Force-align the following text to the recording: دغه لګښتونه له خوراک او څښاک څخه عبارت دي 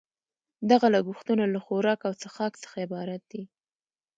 دغه 0.71 0.87
لګښتونه 0.95 1.43
له 1.53 1.59
خوراک 1.65 1.99
او 2.07 2.13
څښاک 2.21 2.53
څخه 2.63 2.75
عبارت 2.85 3.21
دي 3.31 3.43